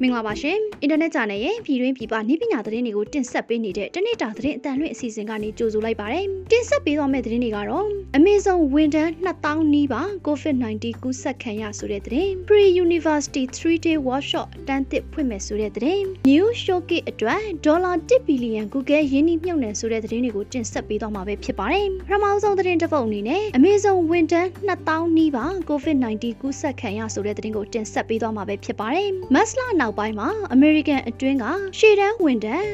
[0.00, 7.86] မင်္ဂလာပါရှင် အင်တာနက်ဂျာနယ်ရဲ့ပြည်တွင်းပြည်ပနည်းပညာသတင်းတွေကိုတင်ဆက်ပေးနေတဲ့တနေ့တာသတင်းအတန်လွင့်အစီအစဉ်ကနေကြိုဆိုလိုက်ပါတယ်တင်ဆက်ပေးသွားမယ့်သတင်းတွေကတော့
[8.18, 23.96] Amazon ဝန်ထမ်း2000နီးပါ COVID-19 ကူးစက်ခံရဆိုတဲ့သတင်း Pre University 3-day workshop အတန်းသစ်ဖွင့်မယ်ဆိုတဲ့သတင်း New Showcase အတွက်ဒေါ်လာ1ဘီလီယံ Google ရင်းနှီးမြှုပ်နှံဆိုတဲ့သတင်းတွေကိုတင်ဆက်ပေးသွားမှာပဲဖြစ်ပါတယ်ပထမဆုံးသတင်းတစ်ပုဒ်အနေနဲ့ Amazon
[24.10, 31.44] ဝန်ထမ်း2000နီးပါ COVID-19 ကူးစက်ခံရဆိုတဲ့သတင်းကိုတင်ဆက်ပေးသွားမှာပဲဖြစ်ပါတယ်မတ်လနောက်ပိုင်းမှာအမေရိကန်အတွင်းက
[31.78, 32.66] ရှေ့တန်းဝန်ထမ်း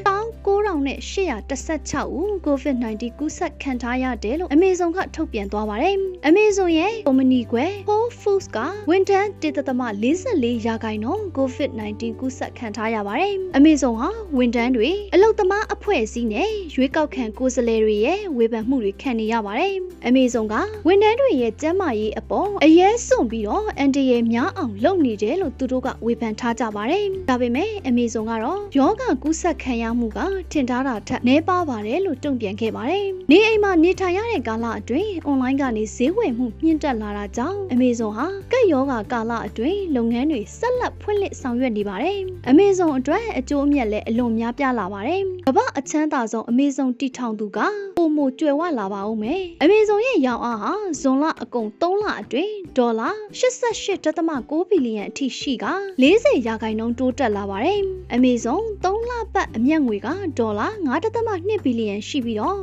[0.46, 5.96] 19816ဦး COVID-19 ကူးစက်ခံထားရတယ်လို့ Amazon ကထုတ်ပြန်သွားပါတယ်။
[6.30, 8.58] Amazon ရဲ့ကုမ္ပဏီကွယ် Whole Foods က
[8.90, 14.08] ဝန်ထမ်း1.44ရာခိုင်နှုန်း COVID-19 ကူးစက်ခံထားရပါတယ်။ Amazon ဟာ
[14.38, 19.74] ဝန်ထမ်းတွေအလုပ်သမားအဖွဲ့အစည်းနဲ့ရွေးကောက်ခံကိုယ်စားလှယ်တွေရဲ့ဝေဖန်မှုတွေခံနေရပါတယ်။
[20.10, 20.54] Amazon က
[20.86, 30.18] ဝန်ထမ်းတွေရဲ့ကျန်းမာရေးအပေါ်အရေးစွန့်ပြီးတော့အန်တရယ်များအောင်လုပ်နေတယ်လို့သူတို့ကဝေဖန်ထားကြပါတယ်။ဒါပေမဲ့ Amazon ကတော့ယောဂကူးစက်ခံရမှုက
[30.52, 42.18] ထင်ထားတာထက်နည်းပါးပါတယ်လို့တုံ့ပြန်ခဲ့ပါတယ်။နေအိမ်မှာနေထိုင်ရတဲ့ကာလအတွင်း online ကနေဈေးဝယ်မှုမြင့်တက်လာတာကြောင့် Amazon ဟာကက်ယောဂကာလအတွင်းလုပ်ငန်းတွေဆက်လက်ဖွင့်လှစ်ဆောင်ရွက်နေပါတယ်။
[42.52, 47.58] Amazon အတွက်အကျိုးအမြတ်လည်းအလွန်များပြားလာပါတယ်။ကမ္ဘာအချမ်းသာဆုံး Amazon တီထောင်သူက
[47.96, 55.66] ပုံမကြွယ်ဝလာပါဦးမယ်။ Amazon ရဲ့ရောင်းအားဟာဇွန်လအကုန်3လအတွင်းဒေါ်လာ88.6ဘီလီယံအထိရှိက
[56.02, 57.75] 40ရာခိုင်နှုန်းတိုးတက်လာပါတယ်။
[58.16, 60.68] Amazon 3လပတ်အမြတ်ငွေကဒေါ်လာ
[61.16, 62.56] 9.2ဘီလီယံရှိပြီးတော့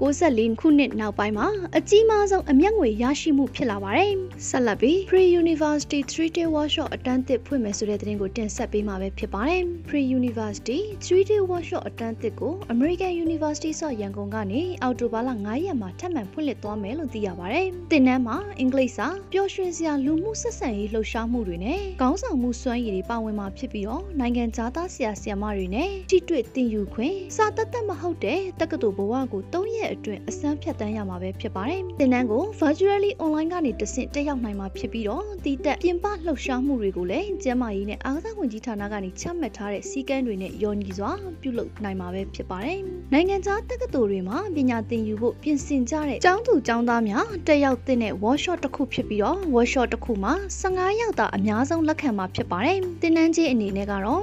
[0.00, 4.12] 1994ခုနှစ်နောက်ပိုင်းမှာအကြီးမားဆုံးအမြတ်ငွေရရှိမှုဖြစ်လာပါတယ်။
[4.48, 33.50] ဆက်လက်ပြီး Pre University 3-day workshop အတန်းသစ်ဖွင့်မယ်ဆိုတဲ့သတင်းကိုတင်ဆက်ပေးမှာပဲဖြစ်ပါတယ်။ Pre University 3-day workshop အတန်းသစ်ကို American University ဆော့ရန်ကုန်ကနေအောက်တိုဘာလ9ရက်မှာထပ်မံဖွင့်လှစ်သွားမယ်လို့သိရပါတယ်။သင်တန်းမှာအင်္ဂလိပ်စာပျော်ရွှင်စရာလူမှုဆက်ဆံရေးလှုပ်ရှားမှုတွေနဲ့ခေါင်းဆောင်မှုစွမ်းရည်တွေပါဝင်မှာဖြစ်ပြီးတော့နိုင်ငံခြားသားဆရာဆရာမတွေနဲ့ထိတွေ့သင်ယူခွင့်စာတတ်တတ်မဟုတ်တဲ့တက္ကသိုလ်ဘဝကို၃ရက်အတွင်းအစမ်းဖြတ်တန်းရမှာပဲဖြစ်ပါတယ်။သင်တန်းကို virtually online
[33.52, 41.10] ကနေတဆင့်တက်ရောက်နိုင်မှာဖြစ်ပြီးတော့တည်တက်ပြင်ပလှုပ်ရှားမှုတွေကိုလည်းကျန်းမာရေးနဲ့အားကစားဝန်ကြီးဌာနကနေချမှတ်ထားတဲ့စည်းကမ်းတွေနဲ့ရောညီစွာ
[41.40, 42.78] ပြုလုပ်နိုင်မှာပဲဖြစ်ပါတယ်။
[43.12, 54.22] နိုင်ငံခြားတက္ကသိုလ်တွေမှာပညာသင်ယူဖို့ပြင်ဆင်ကြတဲ့ကျောင်းသူကျောင်းသားများတက်ရောက်တဲ့ workshop တစ်ခုဖြစ်ပြီးတော့ workshop တစ်ခုမှာ15ရောက်တာအများဆုံးလက်ခံမှာဖြစ်ပါတယ်။သင်တန်းကြီးအနေနဲ့ကတော့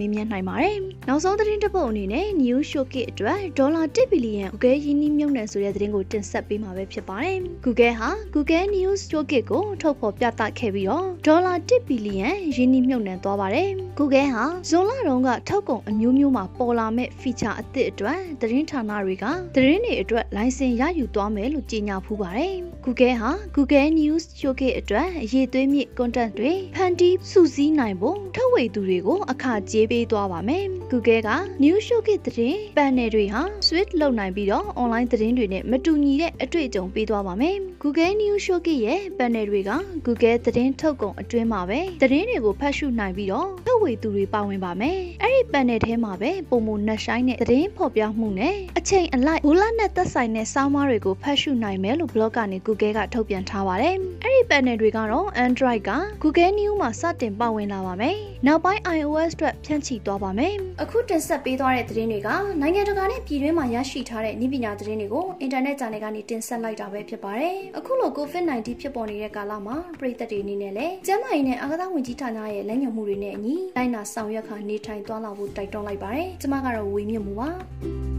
[0.01, 17.55] မေးမြန်းနိုင်ပါတယ်။နောက်ဆုံးသတင်းတစ်ပုဒ်အနေနဲ့ New Showcase အတွက်ဒေါ်လာ1ဘီလီယံ Google ရင်းနှီးမြှုပ်နှံဆိုတဲ့သတင်းကိုတင်ဆက်ပေးမှာပဲဖြစ်ပါတယ်။ Google ဟာ Google News Showcase ကိုထုတ်ဖော်ပြသခဲ့ပြီးတော့ဒေါ်လာ1ဘီလီယံရင်းနှီးမြှုပ်နှံသွားပါတယ်။ Google ဟာဇွန်လတုန်းကထုတ်ကုန်အမျိုးမျိုးမှာပေါ်လာမဲ့ feature
[17.61, 19.25] အသစ်အတွက်သတင်းဌာနတွေက
[19.55, 31.29] သတင်းတွေအတွက်လိုင်စင်ရယူသွားမယ်လို့ကြေညာဖူးပါတယ်။ Google ဟာ Google News Showcase အတွက်အရေးသွေးမြင့် content တွေဖန်တီးစုစည်းနိုင်ဖို့ထုတ်ဝေသူတွေကိုအခကြေးပေးသွားပါမယ်။ Google က
[31.63, 39.71] News Showcase သတင်း panel တွေဟာ switch လုပ်နိုင်ပြီးတော့ online သတင်းတွေနဲ့မတူညီတဲ့အတွေ့အကြုံပေးသွားပါမယ်။ Google News Showcase ရဲ့ panel တွေက
[40.05, 55.91] Google သတင်းထုတ်ကုန်အတွင်းမှာပဲသတင်းတွေကိုဖတ်ရှုနိုင်ပြီးတော့ထုတ်ဝေသူတွေပါဝင်ပါမယ်။အဲ့ဒီ panel ထဲမှာပဲပုံမနှက်ဆိုင်တဲ့သတင်းဖော်ပြမှုနဲ့အချိန်အလိုက်ဘူလာနဲ့သက်ဆိုင်တဲ့စောင်းမားတွေကိုဖတ်ရှုနိုင်မယ်လို့ blog ကနေ Google ကထုတ်ပြန်ထားပါတယ်။အဲ့ဒီ panel တွေကတော့ Android က
[56.23, 62.29] Google News မှာစတင်ပါဝင်လာပါမယ်။နောက်ပိုင်း iOS အတွက်ဖြန့်ချိသွားပါမယ်။အခုတင်ဆက်ပေးသွားတဲ့သတင်းတွေက
[62.61, 77.49] နိုင်ငံတကာနဲ့ပြည်တွင်းမှာရရှိထားတဲ့နည်းပညာသတင်းတွေကိုအင်တာနက်ဂျာနယ်ကနေတင်ဆက်လိုက်တာပဲဖြစ်ပါတယ်။အခုလို COVID-19 ဖြစ်ပေါ်နေတဲ့ကာလမှာပြည်သက်တွေအနေနဲ့လည်းကျန်းမာရေးနဲ့အာကစားဝန်ကြီးဌာနရဲ့လမ်းညွှန်မှုတွေနဲ့အညီလိုက်နာဆောင်ရွက်ခါနေထိုင်သွားလာဖို့တိုက်တွန်းလိုက်ပါတယ်။ကျွန်မကတော့ဝေမြင့်မှုပါ။